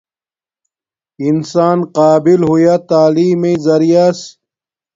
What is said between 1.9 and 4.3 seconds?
قابل ہویا تعلیم مݵݵ زریعس